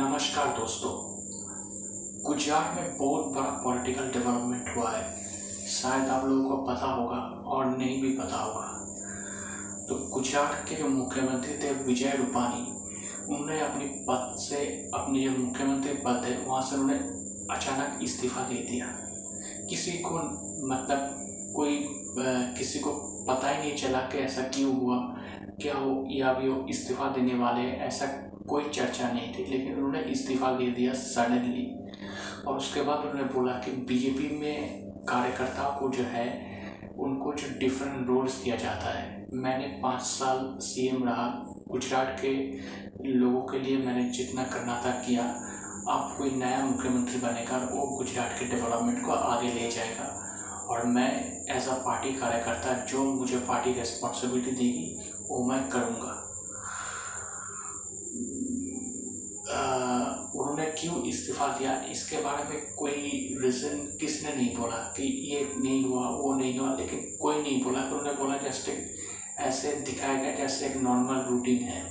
[0.00, 0.90] नमस्कार दोस्तों।
[2.24, 5.02] गुजरात में बहुत बड़ा पॉलिटिकल डेवलपमेंट हुआ है।
[5.68, 7.16] शायद आप लोगों को पता होगा
[7.46, 8.68] और नहीं भी पता होगा।
[9.88, 12.62] तो गुजरात के जो मुख्यमंत्री थे विजय रूपानी,
[13.28, 16.98] उन्होंने अपनी पद से अपनी जो मुख्यमंत्री पद है वहाँ से उन्होंने
[17.56, 18.86] अचानक इस्तीफा दे दिया।
[19.70, 20.14] किसी को
[20.66, 21.78] मतलब कोई
[22.58, 22.90] किसी को
[23.28, 24.96] पता ही नहीं चला कि ऐसा क्यों हुआ,
[25.62, 28.06] क्या हो या भी वो इस्तीफा देने वाले ऐसा
[28.50, 31.66] कोई चर्चा नहीं थी, लेकिन उन्होंने इस्तीफा दे दिया सडनली।
[32.46, 36.28] और उसके बाद उन्होंने बोला कि बीजेपी में कार्यकर्ताओं को जो है,
[36.98, 41.26] उनको जो डिफरेंट रोल्स दिया जाता है। मैंने पाँच साल सीएम रहा,
[41.68, 42.32] गुजरात के
[43.10, 45.24] लोगों के लिए मैंने जितना करना था किया।
[45.88, 50.08] आप कोई नया मुख्यमंत्री बनेगा वो गुजरात के डेवलपमेंट को आगे ले जाएगा।
[50.70, 51.10] और मैं
[51.50, 54.98] एज अ पार्टी कार्यकर्ता, जो मुझे पार्टी रिस्पॉन्सिबिलिटी देगी,
[55.30, 56.16] वो मैं करूँगा
[60.32, 61.72] उन्होंने क्यों इस्तीफ़ा दिया?
[61.90, 62.92] इसके बारे में कोई
[63.40, 66.76] रीज़न किसने नहीं बोला कि ये नहीं हुआ, वो नहीं हुआ?
[66.76, 68.96] लेकिन कोई नहीं बोला कि उन्होंने बोला जस्ट एक
[69.38, 71.82] ऐसे दिखाया गया, जैसे एक नॉर्मल रूटीन है।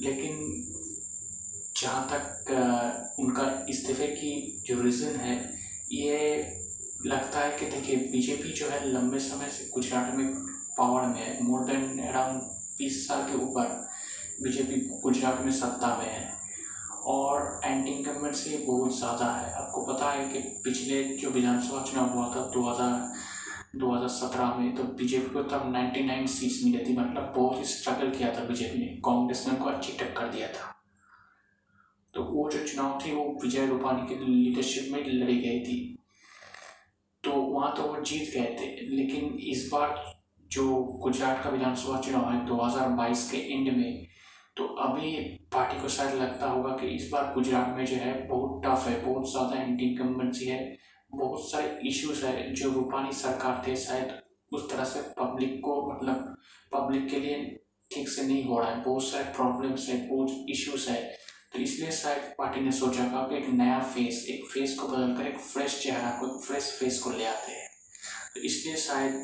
[0.00, 0.66] लेकिन
[1.76, 5.36] जहाँ तक उनका इस्तीफे की जो रीज़न है,
[5.92, 6.16] ये
[7.06, 10.26] लगता है कि देखिए बीजेपी जो है लंबे समय से गुजरात में
[10.78, 12.42] पावर में है। मोर देन अराउंड
[12.78, 13.88] बीस साल के ऊपर
[14.42, 16.29] बीजेपी गुजरात में सत्ता में है।
[17.10, 22.26] और एंटी इनकम्बेंसी बहुत ज़्यादा है। आपको पता है कि पिछले जो विधानसभा चुनाव हुआ
[22.34, 23.28] था 2000
[23.76, 28.32] 2017 में तो बीजेपी को तब 99 सीट्स मिली थी। मतलब बहुत ही स्ट्रगल किया
[28.34, 30.74] था बीजेपी ने। कांग्रेस ने उनको अच्छी टक्कर दिया था।
[32.14, 35.78] तो वो जो चुनाव थी, वो विजय रूपानी की लीडरशिप में लड़ी गई थी।
[37.24, 39.94] तो वहाँ तो वो जीत गए थे। लेकिन इस बार
[40.50, 40.64] जो
[41.02, 44.06] गुजरात का विधानसभा चुनाव है 2022 के एंड में
[44.56, 45.12] तो अभी
[45.52, 49.00] पार्टी को शायद लगता होगा कि इस बार गुजरात में जो है बहुत टफ है,
[49.04, 50.76] बहुत ज़्यादा एंटी इनकम्बेंसी है,
[51.10, 54.20] बहुत सारे इश्यूज़ है जो रूपानी सरकार थे, शायद
[54.52, 56.36] उस तरह से पब्लिक को मतलब
[56.72, 57.38] पब्लिक के लिए
[57.90, 61.02] ठीक से नहीं हो रहा है। बहुत सारे प्रॉब्लम्स है, बहुत इश्यूज़ है।
[61.52, 65.26] तो इसलिए शायद पार्टी ने सोचा था कि एक नया फेस एक फेस को बदलकर
[65.26, 67.68] एक फ्रेश चेहरा को एक फ्रेश फेस को ले आते हैं।
[68.34, 69.14] तो इसलिए शायद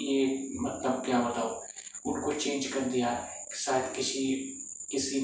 [0.00, 0.24] ये
[0.60, 1.50] मतलब क्या बताओ
[2.06, 3.10] उनको चेंज कर दिया।
[3.54, 4.24] शायद किसी
[4.90, 5.20] किसी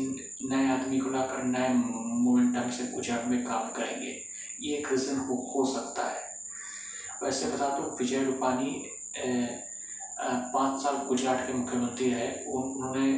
[0.50, 4.12] नए आदमी को लाकर नए मोमेंटम से गुजरात में काम करेंगे।
[4.60, 6.22] ये एक रीज़न हो, हो सकता है।
[7.22, 8.70] वैसे बता दो विजय रूपानी
[10.54, 13.08] पाँच साल गुजरात के मुख्यमंत्री रहे। उन्होंने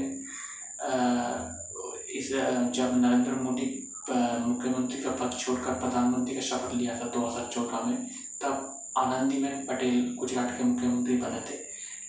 [2.18, 2.28] इस
[2.76, 3.66] जब नरेंद्र मोदी
[4.10, 8.06] मुख्यमंत्री का पद छोड़कर प्रधानमंत्री का शपथ लिया था 2014 में
[8.42, 8.54] तब
[8.98, 11.60] आनंदीबेन पटेल गुजरात के मुख्यमंत्री बने थे।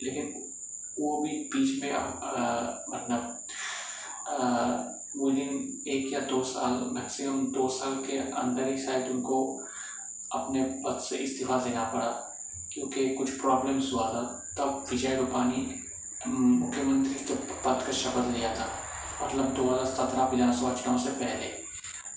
[0.04, 0.43] लेकिन
[1.00, 1.94] वो भी बीच में
[2.90, 3.22] मतलब
[5.18, 5.52] विद इन
[5.88, 9.40] एक या दो साल मैक्सिमम दो साल के अंदर ही शायद उनको
[10.34, 12.10] अपने पद से इस्तीफा देना पड़ा,
[12.74, 14.22] क्योंकि कुछ प्रॉब्लम्स हुआ था।
[14.58, 15.62] तब विजय रूपानी
[16.28, 18.68] मुख्यमंत्री के पद का शपथ लिया था
[19.24, 21.48] मतलब 2017 विधानसभा चुनाव से पहले।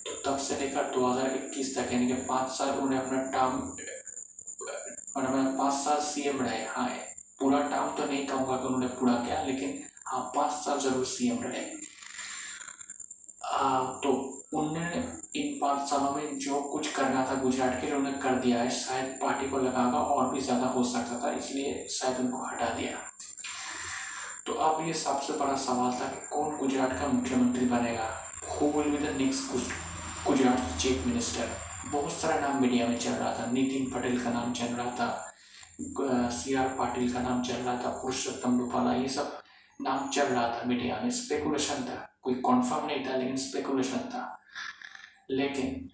[0.07, 3.53] तो तब से लेकर 2021 तक, यानी कि पाँच साल उन्होंने अपना टर्म
[5.17, 6.89] मतलब पाँच साल सीएम रहे हाँ
[7.41, 11.43] पूरा टर्म तो नहीं कहूँगा कि उन्होंने पूरा किया लेकिन हाँ पाँच साल ज़रूर सीएम
[11.43, 11.65] रहे।
[13.45, 14.11] आ, तो
[14.55, 15.03] उन्होंने
[15.37, 18.71] इन पाँच सालों में जो कुछ करना था गुजरात के लिए उन्होंने कर दिया है।
[18.73, 22.97] शायद पार्टी को लगागा और भी ज़्यादा हो सकता था इसलिए शायद उनको हटा दिया।
[24.47, 28.09] तो अब ये सबसे बड़ा सवाल था कि कौन गुजरात का मुख्यमंत्री बनेगा?
[28.51, 29.53] Who will be the next
[30.27, 31.49] Gujarat chief minister
[31.91, 35.26] बहुत सारा नाम मीडिया में चल रहा था। नितिन पटेल का नाम चल रहा था।
[35.79, 39.41] सी आर पाटिल का नाम चल रहा था, पुरुषोत्तम रूपाला, ये सब
[39.81, 44.23] नाम चल रहा था मीडिया में। स्पेकुलेशन था। कोई कॉन्फर्म नहीं था, लेकिन स्पेकुलेशन था।
[45.31, 45.89] लेकिन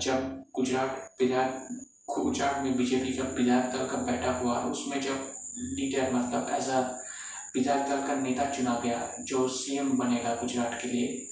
[0.00, 1.68] जब गुजरात विधायक
[2.10, 6.80] गुजरात में बीजेपी का विधायक दल का बैठक हुआ, उसमें जब लीडर मतलब एज अ
[7.54, 11.28] विधायक दल का नेता चुना गया, जो सीएम बनेगा गुजरात के लिए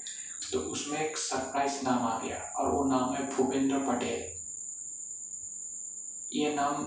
[0.53, 4.21] तो उसमें एक सरप्राइज़ नाम आ गया, और वो नाम है भूपेंद्र पटेल।
[6.33, 6.87] ये नाम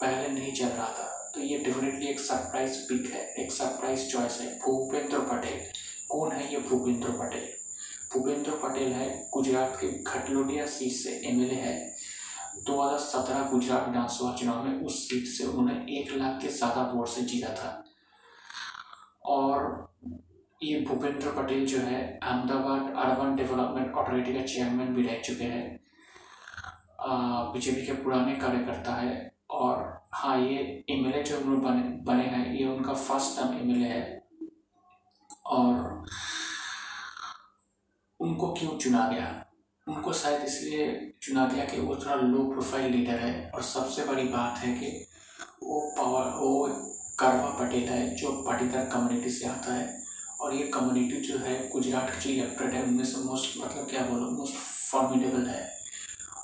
[0.00, 4.40] पहले नहीं चल रहा था। तो ये डेफिनेटली एक सरप्राइज़ पिक है, एक सरप्राइज़ चॉइस
[4.40, 5.60] है। भूपेंद्र पटेल।
[6.10, 7.48] कौन है ये भूपेंद्र पटेल?
[8.12, 11.74] भूपेंद्र पटेल है गुजरात के खटलोडिया सीट से एमएलए है।
[12.66, 17.22] 2017 गुजरात विधानसभा चुनाव में उस सीट से उन्होंने एक लाख के ज़्यादा वोट से
[17.22, 17.82] जीता था।
[19.26, 19.84] और
[20.60, 25.80] ये भूपेंद्र पटेल जो है, अहमदाबाद अर्बन डेवलपमेंट अथॉरिटी का चेयरमैन भी रह चुके हैं।
[27.52, 32.66] बीजेपी के पुराने कार्यकर्ता है। और हाँ ये एमएलए जो उन्होंने बने बने हैं। ये
[32.66, 34.26] उनका फ़र्स्ट टाइम एमएलए है।
[35.46, 36.04] और
[38.20, 39.46] उनको क्यों चुना गया?
[39.88, 44.24] उनको शायद इसलिए चुना गया कि वो थोड़ा लो प्रोफ़ाइल लीडर है और सबसे बड़ी
[44.24, 45.06] बात है कि
[45.62, 46.66] वो पावर वो
[47.18, 50.06] करवा पटेल है जो पाटीदार कम्युनिटी से आता है।
[50.40, 54.06] और ये कम्युनिटी जो है, गुजरात के जो इलेक्टेड है, उनमें से मोस्ट मतलब क्या
[54.06, 55.78] बोलो मोस्ट फॉर्मिडेबल है।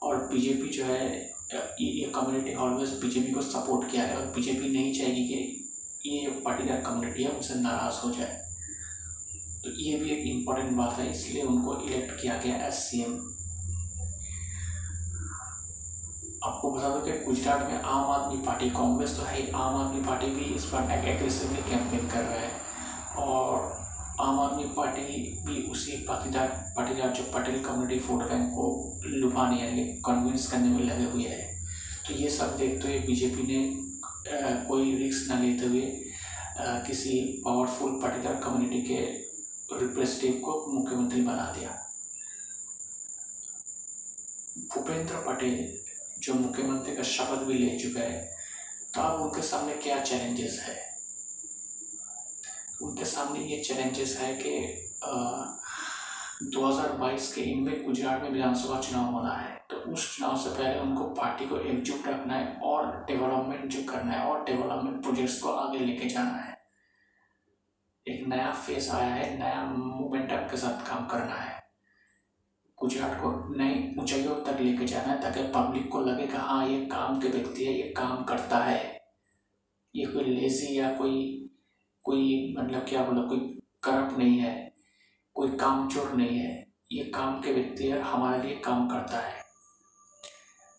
[0.02, 4.92] और बीजेपी जो है ये कम्युनिटी ऑलवेज बीजेपी को सपोर्ट किया है, और बीजेपी नहीं
[4.94, 5.22] चाहेगी
[6.02, 8.40] कि ये पाटीदार कम्युनिटी है, उनसे नाराज़ हो जाए।
[9.64, 13.20] तो ये भी एक इंपॉर्टेंट बात है, इसलिए उनको इलेक्ट किया गया एस सी एम
[16.44, 20.26] आपको बता दो कि गुजरात में आम आदमी पार्टी, कांग्रेस तो है आम आदमी पार्टी
[20.30, 22.50] भी इस पर एग्रेसिवली कैंपेन कर रहा है
[23.18, 23.70] और
[24.20, 25.02] आम आदमी पार्टी
[25.46, 30.84] भी उसी पाटीदार पाटीदार जो पटेल कम्युनिटी वोट बैंक को लुभाने यानी कन्विंस करने में
[30.84, 31.50] लगे हुए हैं।
[32.06, 33.60] तो ये सब देखते हुए बीजेपी ने
[34.02, 35.86] आ, कोई रिस्क न लेते हुए
[36.58, 39.00] आ, किसी पावरफुल पाटीदार कम्युनिटी के
[39.76, 41.70] रिप्रेजेंटेटिव को मुख्यमंत्री बना दिया।
[44.74, 45.58] भूपेंद्र पटेल
[46.22, 48.20] जो मुख्यमंत्री का शपथ भी ले चुका है
[48.94, 50.76] तो अब उनके सामने क्या चैलेंजेस है?
[52.82, 54.52] उनके सामने ये चैलेंजेस है कि
[56.44, 60.50] दो हज़ार बाईस के इनमें गुजरात में विधानसभा चुनाव होना है तो उस चुनाव से
[60.50, 65.40] पहले उनको पार्टी को एकजुट रखना है और डेवलपमेंट जो करना है और डेवलपमेंट प्रोजेक्ट्स
[65.40, 66.56] को आगे लेके जाना है।
[68.06, 71.60] एक नया फेस आया है, नया मोमेंटम के साथ काम करना है।
[72.78, 76.84] गुजरात को नई ऊंचाइयों तक लेके जाना है ताकि पब्लिक को लगे कि हाँ ये
[76.86, 79.00] काम के व्यक्ति है, ये काम करता है।
[79.94, 81.50] ये कोई लेजी या कोई
[82.04, 83.38] कोई मतलब क्या बोला, कोई
[83.82, 84.71] करप्ट नहीं है।
[85.34, 89.42] कोई काम चोर नहीं है। ये काम के व्यक्ति है हमारे लिए काम करता है।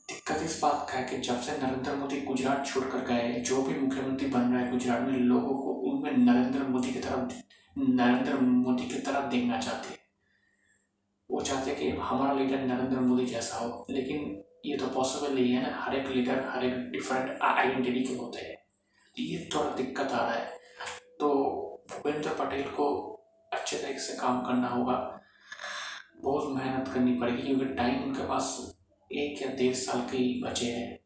[0.09, 3.79] दिक्कत इस बात का है कि जब से नरेंद्र मोदी गुजरात छोड़कर गए, जो भी
[3.79, 7.33] मुख्यमंत्री बन रहा है गुजरात में, लोगों को उनमें नरेंद्र मोदी की तरफ़
[7.77, 9.97] नरेंद्र मोदी की तरफ़ देखना चाहते हैं।
[11.31, 15.71] वो चाहते कि हमारा लीडर नरेंद्र मोदी जैसा हो। लेकिन ये तो पॉसिबल नहीं है
[15.71, 18.57] ना। हर एक लीडर हर एक डिफरेंट आइडेंटिटी के होते हैं।
[19.19, 20.57] ये थोड़ा दिक्कत आ रहा है।
[21.19, 21.33] तो
[21.91, 23.12] भूपेंद्र पटेल को
[23.53, 25.19] अच्छे तरीके से काम करना होगा।
[26.21, 28.75] बहुत मेहनत करनी पड़ेगी क्योंकि टाइम उनके पास
[29.11, 30.99] एक या डेढ़ साल के ही बचे हैं।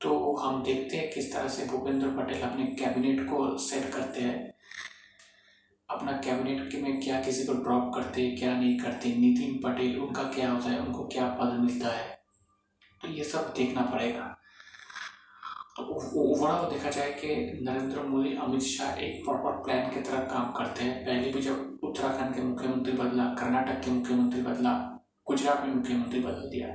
[0.00, 4.54] तो हम देखते हैं किस तरह से भूपेंद्र पटेल अपने कैबिनेट को सेट करते हैं।
[5.90, 10.22] अपना कैबिनेट में क्या किसी को ड्रॉप करते हैं क्या नहीं करते, नितिन पटेल उनका
[10.22, 12.22] क्या होता है, उनको क्या पद मिलता है।
[13.00, 14.39] तो ये सब देखना पड़ेगा।
[15.80, 20.84] ओवरऑल देखा जाए कि नरेंद्र मोदी, अमित शाह एक प्रॉपर प्लान की तरह काम करते
[20.84, 24.72] हैं। पहले भी जब उत्तराखंड के मुख्यमंत्री बदला, कर्नाटक के मुख्यमंत्री बदला,
[25.26, 26.68] गुजरात में मुख्यमंत्री बदल दिया।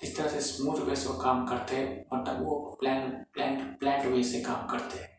[0.00, 4.08] जिस तरह से स्मूथ वे से वो काम करते हैं मतलब वो प्लान प्लान प्लान
[4.08, 5.16] वे से काम करते हैं।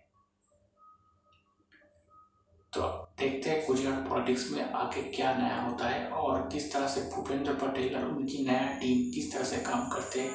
[2.73, 2.81] तो
[3.19, 7.53] देखते हैं गुजरात पॉलिटिक्स में आगे क्या नया होता है और किस तरह से भूपेंद्र
[7.53, 10.31] पटेल और उनकी नया टीम किस तरह से काम करते हैं,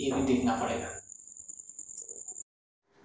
[0.00, 0.88] ये भी देखना पड़ेगा।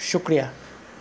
[0.00, 0.52] शुक्रिया।